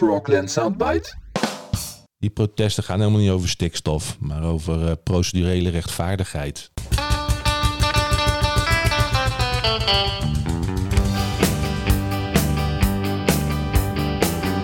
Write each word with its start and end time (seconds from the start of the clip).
Frogland 0.00 0.50
Soundbite? 0.50 1.14
Die 2.18 2.30
protesten 2.30 2.84
gaan 2.84 2.98
helemaal 2.98 3.20
niet 3.20 3.30
over 3.30 3.48
stikstof, 3.48 4.16
maar 4.20 4.42
over 4.42 4.82
uh, 4.82 4.90
procedurele 5.04 5.70
rechtvaardigheid. 5.70 6.70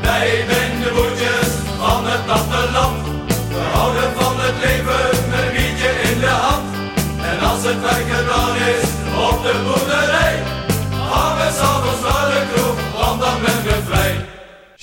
Wij 0.03 0.45
zijn 0.49 0.81
de 0.81 0.91
boertjes 0.95 1.53
van 1.79 2.07
het 2.07 2.25
platteland. 2.25 3.07
We 3.49 3.63
houden 3.73 4.13
van 4.13 4.35
het 4.39 4.55
leven 4.65 5.31
met 5.31 5.53
wietje 5.53 5.91
in 6.13 6.21
de 6.21 6.35
hand. 6.47 6.67
En 7.31 7.39
als 7.49 7.63
het 7.65 7.81
werk 7.81 8.07
gedaan 8.17 8.57
is 8.57 8.89
op 9.29 9.43
de 9.43 9.63
boerderij, 9.65 10.26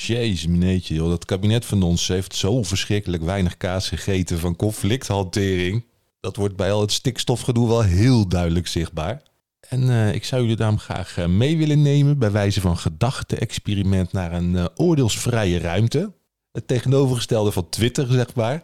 Jezus, 0.07 0.47
meneetje, 0.47 0.93
joh. 0.93 1.09
dat 1.09 1.25
kabinet 1.25 1.65
van 1.65 1.81
ons 1.83 2.07
heeft 2.07 2.35
zo 2.35 2.63
verschrikkelijk 2.63 3.23
weinig 3.23 3.57
kaas 3.57 3.89
gegeten 3.89 4.39
van 4.39 4.55
conflicthantering. 4.55 5.85
Dat 6.19 6.35
wordt 6.35 6.55
bij 6.55 6.71
al 6.71 6.81
het 6.81 6.91
stikstofgedoe 6.91 7.67
wel 7.67 7.81
heel 7.81 8.27
duidelijk 8.27 8.67
zichtbaar. 8.67 9.21
En 9.69 9.81
uh, 9.81 10.13
ik 10.13 10.25
zou 10.25 10.41
jullie 10.41 10.55
daarom 10.55 10.79
graag 10.79 11.17
uh, 11.17 11.25
mee 11.25 11.57
willen 11.57 11.81
nemen 11.81 12.17
bij 12.17 12.31
wijze 12.31 12.61
van 12.61 12.77
gedachte-experiment 12.77 14.11
naar 14.11 14.33
een 14.33 14.51
uh, 14.51 14.65
oordeelsvrije 14.75 15.59
ruimte. 15.59 16.13
Het 16.51 16.67
tegenovergestelde 16.67 17.51
van 17.51 17.69
Twitter, 17.69 18.07
zeg 18.07 18.35
maar. 18.35 18.63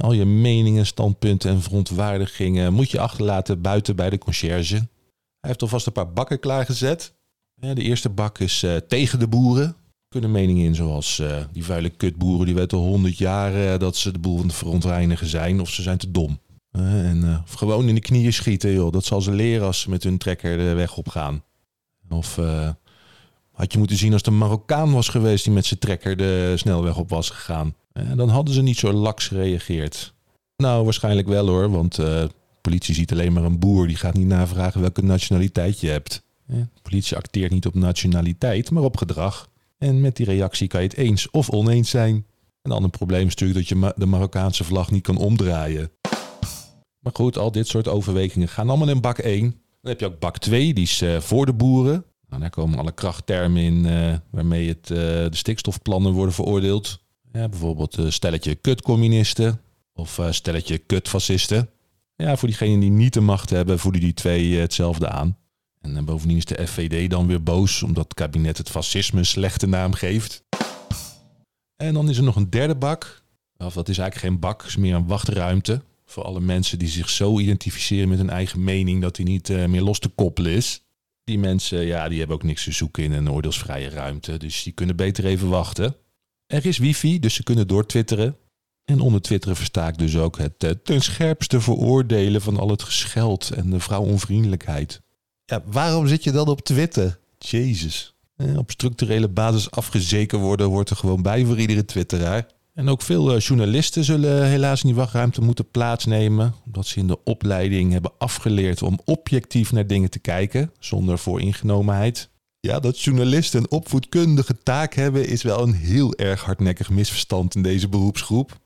al 0.00 0.12
je 0.12 0.24
meningen, 0.24 0.86
standpunten 0.86 1.50
en 1.50 1.62
verontwaardigingen 1.62 2.72
moet 2.72 2.90
je 2.90 3.00
achterlaten 3.00 3.60
buiten 3.60 3.96
bij 3.96 4.10
de 4.10 4.18
conciërge. 4.18 4.74
Hij 4.74 5.52
heeft 5.52 5.62
alvast 5.62 5.86
een 5.86 5.92
paar 5.92 6.12
bakken 6.12 6.40
klaargezet. 6.40 7.14
de 7.54 7.82
eerste 7.82 8.08
bak 8.08 8.38
is 8.38 8.66
tegen 8.88 9.18
de 9.18 9.28
boeren. 9.28 9.76
Kunnen 10.14 10.32
meningen 10.32 10.64
in 10.64 10.74
zoals 10.74 11.22
die 11.52 11.64
vuile 11.64 11.90
kutboeren 11.90 12.46
die 12.46 12.54
weten 12.54 12.78
al 12.78 12.84
honderd 12.84 13.18
jaar 13.18 13.78
dat 13.78 13.96
ze 13.96 14.12
de 14.12 14.18
boel 14.18 14.38
aan 14.38 14.46
het 14.46 14.54
verontreinigen 14.54 15.26
zijn 15.26 15.60
of 15.60 15.70
ze 15.70 15.82
zijn 15.82 15.98
te 15.98 16.10
dom. 16.10 16.38
Uh, 16.72 17.08
en 17.08 17.16
uh, 17.16 17.38
gewoon 17.44 17.88
in 17.88 17.94
de 17.94 18.00
knieën 18.00 18.32
schieten, 18.32 18.72
joh. 18.72 18.92
Dat 18.92 19.04
zal 19.04 19.20
ze 19.20 19.32
leren 19.32 19.66
als 19.66 19.80
ze 19.80 19.90
met 19.90 20.02
hun 20.02 20.18
trekker 20.18 20.56
de 20.56 20.74
weg 20.74 20.96
op 20.96 21.08
gaan. 21.08 21.42
Of 22.08 22.40
had 23.52 23.72
je 23.72 23.78
moeten 23.78 23.96
zien 23.96 24.12
als 24.12 24.22
de 24.22 24.30
Marokkaan 24.30 24.92
was 24.92 25.08
geweest 25.08 25.44
die 25.44 25.52
met 25.52 25.66
zijn 25.66 25.80
trekker 25.80 26.16
de 26.16 26.52
snelweg 26.56 26.96
op 26.96 27.08
was 27.08 27.30
gegaan. 27.30 27.74
dan 28.14 28.28
hadden 28.28 28.54
ze 28.54 28.62
niet 28.62 28.78
zo 28.78 28.92
laks 28.92 29.28
gereageerd. 29.28 30.14
Nou, 30.56 30.84
waarschijnlijk 30.84 31.28
wel 31.28 31.46
hoor, 31.46 31.70
want 31.70 31.98
politie 32.60 32.94
ziet 32.94 33.12
alleen 33.12 33.32
maar 33.32 33.44
een 33.44 33.58
boer. 33.58 33.86
Die 33.86 33.96
gaat 33.96 34.14
niet 34.14 34.26
navragen 34.26 34.80
welke 34.80 35.02
nationaliteit 35.02 35.80
je 35.80 35.88
hebt. 35.88 36.22
De 36.46 36.66
politie 36.82 37.16
acteert 37.16 37.52
niet 37.52 37.66
op 37.66 37.74
nationaliteit, 37.74 38.70
maar 38.70 38.82
op 38.82 38.96
gedrag. 38.96 39.52
En 39.78 40.00
met 40.00 40.16
die 40.16 40.26
reactie 40.26 40.68
kan 40.68 40.82
je 40.82 40.88
het 40.88 40.96
eens 40.96 41.30
of 41.30 41.50
oneens 41.50 41.90
zijn. 41.90 42.26
Een 42.62 42.72
ander 42.72 42.90
probleem 42.90 43.26
is 43.26 43.34
natuurlijk 43.34 43.68
dat 43.68 43.78
je 43.78 43.92
de 43.96 44.06
Marokkaanse 44.06 44.64
vlag 44.64 44.90
niet 44.90 45.02
kan 45.02 45.16
omdraaien. 45.16 45.90
Maar 46.98 47.12
goed, 47.12 47.38
al 47.38 47.52
dit 47.52 47.66
soort 47.68 47.88
overwegingen 47.88 48.48
gaan 48.48 48.68
allemaal 48.68 48.88
in 48.88 49.00
bak 49.00 49.18
1. 49.18 49.40
Dan 49.40 49.90
heb 49.90 50.00
je 50.00 50.06
ook 50.06 50.18
bak 50.18 50.38
2, 50.38 50.74
die 50.74 50.84
is 50.84 51.02
uh, 51.02 51.20
voor 51.20 51.46
de 51.46 51.52
boeren. 51.52 52.04
Nou, 52.28 52.40
daar 52.40 52.50
komen 52.50 52.78
alle 52.78 52.92
krachttermen 52.92 53.62
in 53.62 53.86
uh, 53.86 54.14
waarmee 54.30 54.68
het, 54.68 54.90
uh, 54.90 54.98
de 54.98 55.28
stikstofplannen 55.30 56.12
worden 56.12 56.34
veroordeeld. 56.34 57.02
Ja, 57.32 57.48
bijvoorbeeld 57.48 57.98
stelletje 58.08 58.54
kutcommunisten 58.54 59.60
of 59.94 60.20
stelletje 60.30 60.78
kutfascisten. 60.78 61.70
Ja, 62.16 62.36
voor 62.36 62.48
diegenen 62.48 62.80
die 62.80 62.90
niet 62.90 63.12
de 63.12 63.20
macht 63.20 63.50
hebben, 63.50 63.78
voelen 63.78 64.00
die 64.00 64.14
twee 64.14 64.56
hetzelfde 64.56 65.08
aan. 65.08 65.38
En 65.84 66.04
bovendien 66.04 66.36
is 66.36 66.44
de 66.44 66.66
FVD 66.66 67.10
dan 67.10 67.26
weer 67.26 67.42
boos 67.42 67.82
omdat 67.82 68.04
het 68.04 68.14
kabinet 68.14 68.58
het 68.58 68.70
fascisme 68.70 69.18
een 69.18 69.26
slechte 69.26 69.66
naam 69.66 69.92
geeft. 69.92 70.44
En 71.76 71.94
dan 71.94 72.08
is 72.08 72.16
er 72.16 72.22
nog 72.22 72.36
een 72.36 72.50
derde 72.50 72.74
bak. 72.74 73.22
Of 73.56 73.74
dat 73.74 73.88
is 73.88 73.98
eigenlijk 73.98 74.30
geen 74.30 74.40
bak, 74.40 74.60
het 74.60 74.70
is 74.70 74.76
meer 74.76 74.94
een 74.94 75.06
wachtruimte. 75.06 75.82
Voor 76.06 76.24
alle 76.24 76.40
mensen 76.40 76.78
die 76.78 76.88
zich 76.88 77.10
zo 77.10 77.38
identificeren 77.38 78.08
met 78.08 78.18
hun 78.18 78.30
eigen 78.30 78.64
mening 78.64 79.02
dat 79.02 79.16
die 79.16 79.26
niet 79.26 79.48
uh, 79.48 79.66
meer 79.66 79.82
los 79.82 79.98
te 79.98 80.08
koppelen 80.08 80.52
is. 80.52 80.82
Die 81.24 81.38
mensen, 81.38 81.86
ja, 81.86 82.08
die 82.08 82.18
hebben 82.18 82.36
ook 82.36 82.42
niks 82.42 82.64
te 82.64 82.72
zoeken 82.72 83.02
in 83.02 83.12
een 83.12 83.30
oordeelsvrije 83.30 83.88
ruimte. 83.88 84.36
Dus 84.36 84.62
die 84.62 84.72
kunnen 84.72 84.96
beter 84.96 85.24
even 85.24 85.48
wachten. 85.48 85.96
Er 86.46 86.66
is 86.66 86.78
wifi, 86.78 87.18
dus 87.18 87.34
ze 87.34 87.42
kunnen 87.42 87.68
doortwitteren. 87.68 88.36
En 88.84 89.00
onder 89.00 89.20
twitteren 89.20 89.56
versta 89.56 89.88
ik 89.88 89.98
dus 89.98 90.16
ook 90.16 90.38
het 90.38 90.64
uh, 90.64 90.70
ten 90.70 91.00
scherpste 91.00 91.60
veroordelen 91.60 92.40
van 92.40 92.58
al 92.58 92.68
het 92.68 92.82
gescheld 92.82 93.50
en 93.50 93.70
de 93.70 93.80
vrouwonvriendelijkheid. 93.80 95.03
Ja, 95.46 95.62
waarom 95.66 96.06
zit 96.06 96.24
je 96.24 96.30
dan 96.30 96.48
op 96.48 96.60
Twitter? 96.60 97.18
Jezus. 97.38 98.14
Eh, 98.36 98.58
op 98.58 98.70
structurele 98.70 99.28
basis 99.28 99.70
afgezeken 99.70 100.38
worden 100.38 100.68
wordt 100.68 100.90
er 100.90 100.96
gewoon 100.96 101.22
bij 101.22 101.44
voor 101.44 101.58
iedere 101.58 101.84
twitteraar. 101.84 102.46
En 102.74 102.88
ook 102.88 103.02
veel 103.02 103.34
eh, 103.34 103.40
journalisten 103.40 104.04
zullen 104.04 104.46
helaas 104.46 104.82
in 104.82 104.86
die 104.86 104.96
wachtruimte 104.96 105.40
moeten 105.40 105.70
plaatsnemen, 105.70 106.54
omdat 106.66 106.86
ze 106.86 106.98
in 106.98 107.06
de 107.06 107.24
opleiding 107.24 107.92
hebben 107.92 108.12
afgeleerd 108.18 108.82
om 108.82 108.98
objectief 109.04 109.72
naar 109.72 109.86
dingen 109.86 110.10
te 110.10 110.18
kijken, 110.18 110.72
zonder 110.78 111.18
vooringenomenheid. 111.18 112.28
Ja, 112.60 112.80
dat 112.80 113.00
journalisten 113.00 113.60
een 113.60 113.70
opvoedkundige 113.70 114.62
taak 114.62 114.94
hebben 114.94 115.28
is 115.28 115.42
wel 115.42 115.62
een 115.62 115.74
heel 115.74 116.14
erg 116.14 116.42
hardnekkig 116.42 116.90
misverstand 116.90 117.54
in 117.54 117.62
deze 117.62 117.88
beroepsgroep. 117.88 118.58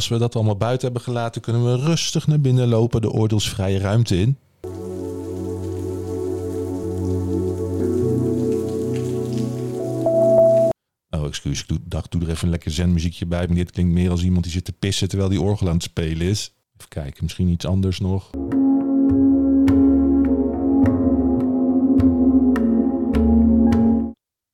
Als 0.00 0.08
we 0.08 0.18
dat 0.18 0.34
allemaal 0.34 0.56
buiten 0.56 0.86
hebben 0.86 1.02
gelaten, 1.02 1.40
kunnen 1.40 1.64
we 1.64 1.84
rustig 1.84 2.26
naar 2.26 2.40
binnen 2.40 2.68
lopen 2.68 3.00
de 3.00 3.10
oordeelsvrije 3.10 3.78
ruimte 3.78 4.18
in. 4.18 4.36
Oh, 11.10 11.26
excuus, 11.26 11.64
ik 11.66 11.78
dacht, 11.84 12.10
doe 12.10 12.22
er 12.22 12.30
even 12.30 12.44
een 12.44 12.50
lekker 12.50 12.70
zenmuziekje 12.70 13.26
bij. 13.26 13.46
Maar 13.46 13.56
dit 13.56 13.70
klinkt 13.70 13.92
meer 13.92 14.10
als 14.10 14.22
iemand 14.22 14.42
die 14.44 14.52
zit 14.52 14.64
te 14.64 14.72
pissen 14.72 15.08
terwijl 15.08 15.30
die 15.30 15.40
orgel 15.40 15.68
aan 15.68 15.74
het 15.74 15.82
spelen 15.82 16.26
is. 16.26 16.54
Even 16.76 16.88
kijken, 16.88 17.22
misschien 17.24 17.48
iets 17.48 17.66
anders 17.66 18.00
nog. 18.00 18.30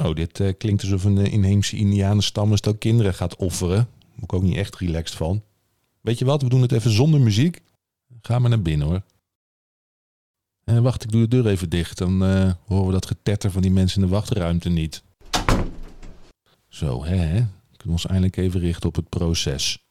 Oh, 0.05 0.15
dit 0.15 0.39
uh, 0.39 0.53
klinkt 0.59 0.83
alsof 0.83 1.05
een 1.05 1.17
uh, 1.17 1.33
inheemse 1.33 1.77
indianenstam 1.77 2.57
stel 2.57 2.75
kinderen 2.75 3.15
gaat 3.15 3.37
offeren. 3.37 3.89
Moet 4.17 4.25
ik 4.25 4.33
ook 4.33 4.43
niet 4.43 4.57
echt 4.57 4.77
relaxed 4.77 5.17
van. 5.17 5.43
Weet 6.01 6.19
je 6.19 6.25
wat, 6.25 6.43
we 6.43 6.49
doen 6.49 6.63
het 6.63 6.73
even 6.73 6.91
zonder 6.91 7.21
muziek. 7.21 7.63
Ga 8.21 8.39
maar 8.39 8.51
naar 8.51 8.63
binnen 8.63 8.87
hoor. 8.87 9.03
En 10.65 10.83
wacht, 10.83 11.05
ik 11.05 11.11
doe 11.11 11.21
de 11.21 11.29
deur 11.29 11.47
even 11.47 11.71
dicht. 11.71 11.99
Dan 11.99 12.23
uh, 12.23 12.53
horen 12.67 12.87
we 12.87 12.93
dat 12.93 13.07
getetter 13.07 13.51
van 13.51 13.63
die 13.63 13.71
mensen 13.71 14.01
in 14.01 14.09
de 14.09 14.15
wachtruimte 14.15 14.69
niet. 14.69 15.03
Zo, 16.69 17.05
hè. 17.05 17.27
Kunnen 17.33 17.47
we 17.83 17.91
ons 17.91 18.07
eindelijk 18.07 18.37
even 18.37 18.61
richten 18.61 18.89
op 18.89 18.97
het 18.97 19.09
proces. 19.09 19.85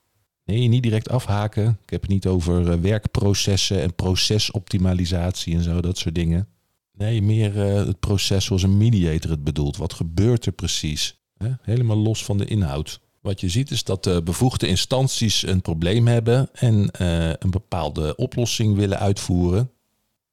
Nee, 0.43 0.67
niet 0.67 0.83
direct 0.83 1.09
afhaken. 1.09 1.79
Ik 1.83 1.89
heb 1.89 2.01
het 2.01 2.09
niet 2.09 2.27
over 2.27 2.71
uh, 2.71 2.79
werkprocessen 2.79 3.81
en 3.81 3.95
procesoptimalisatie 3.95 5.55
en 5.55 5.63
zo, 5.63 5.81
dat 5.81 5.97
soort 5.97 6.15
dingen. 6.15 6.47
Nee, 6.91 7.21
meer 7.21 7.53
het 7.55 7.99
proces 7.99 8.45
zoals 8.45 8.63
een 8.63 8.77
mediator 8.77 9.31
het 9.31 9.43
bedoelt. 9.43 9.77
Wat 9.77 9.93
gebeurt 9.93 10.45
er 10.45 10.51
precies? 10.51 11.19
Helemaal 11.61 11.97
los 11.97 12.25
van 12.25 12.37
de 12.37 12.45
inhoud. 12.45 12.99
Wat 13.25 13.41
je 13.41 13.49
ziet 13.49 13.71
is 13.71 13.83
dat 13.83 14.03
de 14.03 14.21
bevoegde 14.23 14.67
instanties 14.67 15.47
een 15.47 15.61
probleem 15.61 16.07
hebben 16.07 16.49
en 16.53 16.89
uh, 17.01 17.29
een 17.29 17.49
bepaalde 17.49 18.15
oplossing 18.15 18.75
willen 18.75 18.99
uitvoeren. 18.99 19.71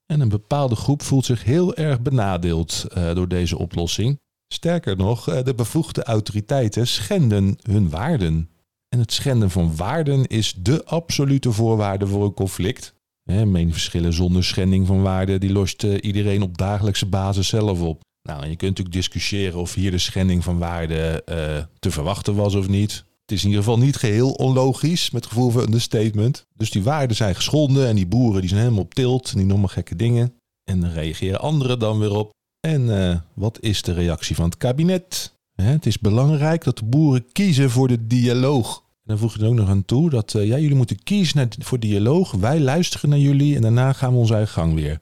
En 0.06 0.20
een 0.20 0.28
bepaalde 0.28 0.76
groep 0.76 1.02
voelt 1.02 1.24
zich 1.24 1.44
heel 1.44 1.74
erg 1.74 2.00
benadeeld 2.00 2.86
uh, 2.96 3.14
door 3.14 3.28
deze 3.28 3.58
oplossing. 3.58 4.20
Sterker 4.48 4.96
nog, 4.96 5.42
de 5.42 5.54
bevoegde 5.54 6.02
autoriteiten 6.02 6.86
schenden 6.86 7.56
hun 7.62 7.90
waarden. 7.90 8.50
En 8.88 8.98
het 8.98 9.12
schenden 9.12 9.50
van 9.50 9.76
waarden 9.76 10.26
is 10.26 10.54
de 10.58 10.84
absolute 10.84 11.52
voorwaarde 11.52 12.06
voor 12.06 12.24
een 12.24 12.34
conflict. 12.34 12.94
Meningsverschillen 13.22 14.12
zonder 14.12 14.44
schending 14.44 14.86
van 14.86 15.02
waarden, 15.02 15.40
die 15.40 15.52
lost 15.52 15.82
iedereen 15.82 16.42
op 16.42 16.58
dagelijkse 16.58 17.06
basis 17.06 17.48
zelf 17.48 17.80
op. 17.80 18.02
Nou, 18.22 18.40
je 18.40 18.56
kunt 18.56 18.70
natuurlijk 18.70 18.96
discussiëren 18.96 19.60
of 19.60 19.74
hier 19.74 19.90
de 19.90 19.98
schending 19.98 20.44
van 20.44 20.58
waarden 20.58 21.22
uh, 21.28 21.62
te 21.78 21.90
verwachten 21.90 22.34
was 22.34 22.54
of 22.54 22.68
niet. 22.68 23.04
Het 23.20 23.32
is 23.32 23.42
in 23.42 23.48
ieder 23.48 23.64
geval 23.64 23.78
niet 23.78 23.96
geheel 23.96 24.30
onlogisch, 24.30 25.10
met 25.10 25.26
gevoel 25.26 25.50
van 25.50 25.62
understatement. 25.62 26.46
Dus 26.54 26.70
die 26.70 26.82
waarden 26.82 27.16
zijn 27.16 27.34
geschonden 27.34 27.86
en 27.86 27.96
die 27.96 28.06
boeren 28.06 28.40
die 28.40 28.48
zijn 28.48 28.60
helemaal 28.60 28.82
op 28.82 28.94
tilt 28.94 29.30
en 29.32 29.38
die 29.38 29.46
noemen 29.46 29.68
gekke 29.68 29.96
dingen. 29.96 30.34
En 30.64 30.80
dan 30.80 30.90
reageren 30.90 31.40
anderen 31.40 31.78
dan 31.78 31.98
weer 31.98 32.14
op. 32.14 32.30
En 32.60 32.82
uh, 32.82 33.16
wat 33.34 33.60
is 33.60 33.82
de 33.82 33.92
reactie 33.92 34.36
van 34.36 34.44
het 34.44 34.56
kabinet? 34.56 35.34
het 35.54 35.86
is 35.86 35.98
belangrijk 35.98 36.64
dat 36.64 36.78
de 36.78 36.84
boeren 36.84 37.32
kiezen 37.32 37.70
voor 37.70 37.88
de 37.88 38.06
dialoog. 38.06 38.76
En 38.76 39.02
dan 39.04 39.18
voeg 39.18 39.34
je 39.34 39.42
er 39.42 39.48
ook 39.48 39.54
nog 39.54 39.68
aan 39.68 39.84
toe 39.84 40.10
dat 40.10 40.34
uh, 40.34 40.46
ja, 40.46 40.58
jullie 40.58 40.76
moeten 40.76 41.02
kiezen 41.02 41.50
voor 41.58 41.78
dialoog. 41.78 42.32
Wij 42.32 42.60
luisteren 42.60 43.10
naar 43.10 43.18
jullie 43.18 43.56
en 43.56 43.62
daarna 43.62 43.92
gaan 43.92 44.12
we 44.12 44.18
onze 44.18 44.34
eigen 44.34 44.52
gang 44.52 44.74
weer. 44.74 45.00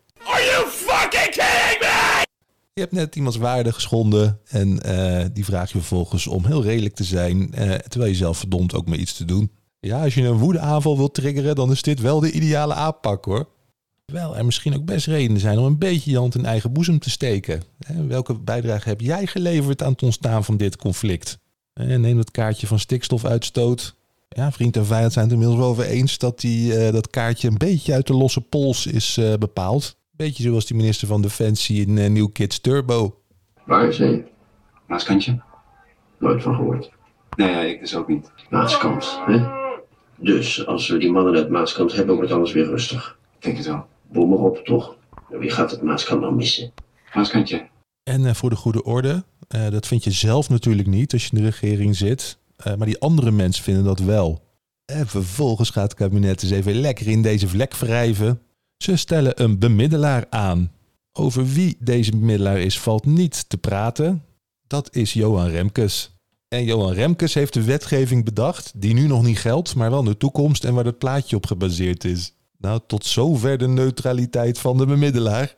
Je 2.80 2.86
hebt 2.86 2.98
net 2.98 3.16
iemands 3.16 3.36
waarde 3.36 3.72
geschonden 3.72 4.40
en 4.48 4.82
eh, 4.82 5.24
die 5.32 5.44
vraag 5.44 5.72
je 5.72 5.78
vervolgens 5.78 6.26
om 6.26 6.46
heel 6.46 6.62
redelijk 6.62 6.94
te 6.94 7.04
zijn, 7.04 7.54
eh, 7.54 7.74
terwijl 7.74 8.10
je 8.10 8.16
zelf 8.16 8.38
verdomd 8.38 8.74
ook 8.74 8.86
maar 8.86 8.98
iets 8.98 9.16
te 9.16 9.24
doen. 9.24 9.50
Ja, 9.80 10.02
als 10.02 10.14
je 10.14 10.22
een 10.22 10.38
woedeaanval 10.38 10.96
wilt 10.96 11.14
triggeren, 11.14 11.54
dan 11.54 11.70
is 11.70 11.82
dit 11.82 12.00
wel 12.00 12.20
de 12.20 12.32
ideale 12.32 12.74
aanpak 12.74 13.24
hoor. 13.24 13.48
Terwijl 14.04 14.36
er 14.36 14.44
misschien 14.44 14.74
ook 14.74 14.84
best 14.84 15.06
redenen 15.06 15.40
zijn 15.40 15.58
om 15.58 15.64
een 15.64 15.78
beetje 15.78 16.10
je 16.10 16.16
hand 16.16 16.34
in 16.34 16.44
eigen 16.44 16.72
boezem 16.72 16.98
te 16.98 17.10
steken. 17.10 17.62
Welke 18.08 18.34
bijdrage 18.38 18.88
heb 18.88 19.00
jij 19.00 19.26
geleverd 19.26 19.82
aan 19.82 19.92
het 19.92 20.02
ontstaan 20.02 20.44
van 20.44 20.56
dit 20.56 20.76
conflict? 20.76 21.38
Eh, 21.72 21.96
Neem 21.96 22.18
het 22.18 22.30
kaartje 22.30 22.66
van 22.66 22.78
stikstofuitstoot. 22.78 23.94
Ja, 24.28 24.52
vriend 24.52 24.76
en 24.76 24.86
vijand 24.86 25.12
zijn 25.12 25.24
het 25.24 25.34
inmiddels 25.34 25.60
wel 25.60 25.70
over 25.70 25.84
eens 25.84 26.18
dat 26.18 26.40
die, 26.40 26.76
eh, 26.76 26.92
dat 26.92 27.10
kaartje 27.10 27.48
een 27.48 27.58
beetje 27.58 27.92
uit 27.92 28.06
de 28.06 28.14
losse 28.14 28.40
pols 28.40 28.86
is 28.86 29.20
bepaald. 29.38 29.98
Beetje 30.20 30.42
zoals 30.42 30.66
die 30.66 30.76
minister 30.76 31.08
van 31.08 31.22
Defensie 31.22 31.86
in 31.86 31.98
eh, 31.98 32.10
New 32.10 32.32
Kids 32.32 32.60
Turbo. 32.60 33.20
Waar 33.64 33.88
is 33.88 33.98
hij? 33.98 34.26
Maaskantje? 34.86 35.42
Nooit 36.18 36.42
van 36.42 36.54
gehoord. 36.54 36.90
Nee, 37.36 37.50
ja, 37.50 37.60
ik 37.60 37.80
dus 37.80 37.94
ook 37.96 38.08
niet. 38.08 38.30
Maaskant, 38.50 39.18
hè? 39.26 39.46
Dus 40.16 40.66
als 40.66 40.88
we 40.88 40.98
die 40.98 41.10
mannen 41.10 41.34
uit 41.34 41.48
Maaskant 41.48 41.92
hebben, 41.92 42.14
wordt 42.14 42.32
alles 42.32 42.52
weer 42.52 42.64
rustig. 42.64 43.18
Ik 43.36 43.42
denk 43.42 43.56
het 43.56 43.66
wel. 43.66 43.86
Boem 44.12 44.32
erop, 44.32 44.56
toch? 44.56 44.96
Wie 45.28 45.50
gaat 45.50 45.70
het 45.70 45.82
Maaskant 45.82 46.20
nou 46.20 46.34
missen? 46.34 46.72
Maaskantje? 47.14 47.68
En 48.02 48.26
eh, 48.26 48.34
voor 48.34 48.50
de 48.50 48.56
goede 48.56 48.82
orde, 48.82 49.24
eh, 49.48 49.70
dat 49.70 49.86
vind 49.86 50.04
je 50.04 50.10
zelf 50.10 50.48
natuurlijk 50.48 50.88
niet 50.88 51.12
als 51.12 51.24
je 51.24 51.30
in 51.36 51.42
de 51.42 51.50
regering 51.50 51.96
zit. 51.96 52.38
Eh, 52.56 52.74
maar 52.74 52.86
die 52.86 53.00
andere 53.00 53.30
mensen 53.30 53.64
vinden 53.64 53.84
dat 53.84 53.98
wel. 53.98 54.44
En 54.84 55.06
vervolgens 55.06 55.70
gaat 55.70 55.90
het 55.90 55.94
kabinet 55.94 56.42
eens 56.42 56.52
even 56.52 56.74
lekker 56.74 57.08
in 57.08 57.22
deze 57.22 57.48
vlek 57.48 57.76
wrijven. 57.76 58.40
Ze 58.82 58.96
stellen 58.96 59.42
een 59.42 59.58
bemiddelaar 59.58 60.26
aan. 60.30 60.72
Over 61.12 61.46
wie 61.46 61.76
deze 61.80 62.10
bemiddelaar 62.10 62.58
is, 62.58 62.80
valt 62.80 63.06
niet 63.06 63.48
te 63.48 63.56
praten. 63.58 64.24
Dat 64.66 64.94
is 64.94 65.12
Johan 65.12 65.48
Remkes. 65.48 66.16
En 66.48 66.64
Johan 66.64 66.92
Remkes 66.92 67.34
heeft 67.34 67.52
de 67.52 67.64
wetgeving 67.64 68.24
bedacht, 68.24 68.72
die 68.74 68.94
nu 68.94 69.06
nog 69.06 69.22
niet 69.22 69.38
geldt, 69.38 69.74
maar 69.74 69.90
wel 69.90 69.98
in 69.98 70.04
de 70.04 70.16
toekomst 70.16 70.64
en 70.64 70.74
waar 70.74 70.84
het 70.84 70.98
plaatje 70.98 71.36
op 71.36 71.46
gebaseerd 71.46 72.04
is. 72.04 72.34
Nou, 72.58 72.80
tot 72.86 73.06
zover 73.06 73.58
de 73.58 73.68
neutraliteit 73.68 74.58
van 74.58 74.76
de 74.76 74.86
bemiddelaar. 74.86 75.56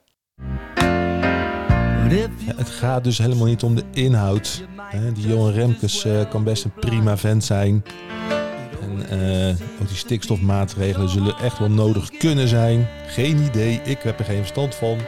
Het 2.57 2.69
gaat 2.69 3.05
dus 3.05 3.19
helemaal 3.19 3.47
niet 3.47 3.63
om 3.63 3.75
de 3.75 3.85
inhoud. 3.93 4.65
Die 5.15 5.29
Johan 5.29 5.53
Remkes 5.53 6.05
eh, 6.05 6.31
kan 6.31 6.45
best 6.45 6.65
een 6.65 6.75
prima 6.75 7.17
vent 7.17 7.45
zijn. 7.45 7.83
En 9.13 9.49
eh, 9.49 9.81
ook 9.81 9.89
die 9.89 9.97
stikstofmaatregelen 9.97 11.09
zullen 11.09 11.37
echt 11.39 11.59
wel 11.59 11.71
nodig 11.71 12.11
kunnen 12.11 12.49
zijn. 12.49 12.89
Geen 13.07 13.39
idee, 13.39 13.81
ik 13.85 13.99
heb 14.03 14.19
er 14.19 14.25
geen 14.25 14.39
verstand 14.39 14.75
van. 14.75 14.99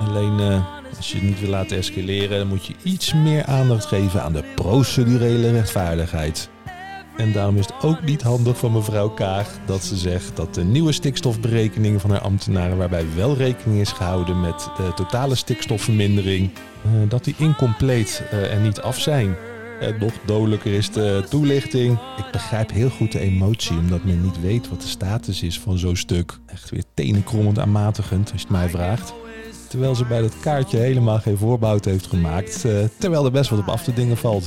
Alleen 0.00 0.40
eh, 0.40 0.66
als 0.96 1.12
je 1.12 1.14
het 1.18 1.26
niet 1.26 1.40
wil 1.40 1.50
laten 1.50 1.76
escaleren, 1.76 2.38
dan 2.38 2.46
moet 2.46 2.66
je 2.66 2.74
iets 2.82 3.14
meer 3.14 3.44
aandacht 3.44 3.84
geven 3.84 4.22
aan 4.22 4.32
de 4.32 4.44
procedurele 4.54 5.50
rechtvaardigheid. 5.50 6.48
En 7.16 7.32
daarom 7.32 7.56
is 7.56 7.66
het 7.66 7.82
ook 7.82 8.02
niet 8.02 8.22
handig 8.22 8.58
van 8.58 8.72
mevrouw 8.72 9.08
Kaag 9.08 9.48
dat 9.66 9.84
ze 9.84 9.96
zegt 9.96 10.36
dat 10.36 10.54
de 10.54 10.64
nieuwe 10.64 10.92
stikstofberekeningen 10.92 12.00
van 12.00 12.10
haar 12.10 12.20
ambtenaren, 12.20 12.76
waarbij 12.76 13.04
wel 13.16 13.36
rekening 13.36 13.80
is 13.80 13.92
gehouden 13.92 14.40
met 14.40 14.68
de 14.76 14.92
totale 14.94 15.34
stikstofvermindering, 15.34 16.50
eh, 16.84 16.90
dat 17.08 17.24
die 17.24 17.34
incompleet 17.38 18.22
en 18.30 18.62
niet 18.62 18.80
af 18.80 19.00
zijn. 19.00 19.36
En 19.80 19.96
nog 19.98 20.12
dodelijker 20.26 20.72
is 20.72 20.90
de 20.90 21.24
toelichting. 21.28 21.98
Ik 22.16 22.24
begrijp 22.32 22.70
heel 22.70 22.90
goed 22.90 23.12
de 23.12 23.18
emotie, 23.18 23.78
omdat 23.78 24.04
men 24.04 24.22
niet 24.22 24.40
weet 24.40 24.68
wat 24.68 24.80
de 24.80 24.88
status 24.88 25.42
is 25.42 25.60
van 25.60 25.78
zo'n 25.78 25.96
stuk. 25.96 26.38
Echt 26.46 26.70
weer 26.70 26.84
tenenkrommend 26.94 27.58
aanmatigend, 27.58 28.32
als 28.32 28.40
je 28.40 28.46
het 28.46 28.56
mij 28.56 28.68
vraagt. 28.68 29.12
Terwijl 29.68 29.94
ze 29.94 30.04
bij 30.04 30.20
dat 30.20 30.40
kaartje 30.40 30.78
helemaal 30.78 31.18
geen 31.18 31.36
voorboud 31.36 31.84
heeft 31.84 32.06
gemaakt, 32.06 32.64
eh, 32.64 32.72
terwijl 32.98 33.24
er 33.24 33.30
best 33.30 33.50
wat 33.50 33.58
op 33.58 33.68
af 33.68 33.82
te 33.82 33.92
dingen 33.92 34.16
valt. 34.16 34.44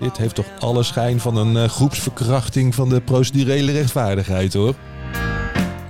Dit 0.00 0.16
heeft 0.16 0.34
toch 0.34 0.46
alle 0.58 0.82
schijn 0.82 1.20
van 1.20 1.36
een 1.36 1.56
eh, 1.56 1.68
groepsverkrachting 1.68 2.74
van 2.74 2.88
de 2.88 3.00
procedurele 3.00 3.72
rechtvaardigheid 3.72 4.52
hoor. 4.52 4.74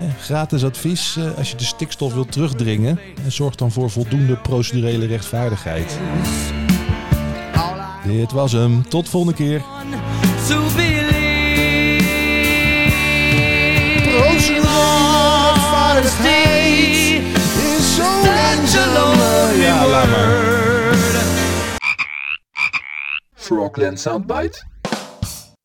Eh, 0.01 0.09
gratis 0.21 0.65
advies 0.65 1.17
eh, 1.17 1.39
als 1.39 1.51
je 1.51 1.57
de 1.57 1.65
stikstof 1.65 2.15
wilt 2.15 2.33
terugdringen. 2.33 2.99
En 3.25 3.33
zorg 3.33 3.55
dan 3.55 3.73
voor 3.73 3.91
voldoende 3.91 4.37
procedurele 4.37 5.07
rechtvaardigheid. 5.07 5.99
Dit 8.07 8.33
was 8.33 8.53
hem. 8.53 8.89
Tot 8.89 9.09
volgende 9.09 9.37
keer. 9.37 9.63
Frogland 23.35 24.01
Soundbite. 24.01 24.74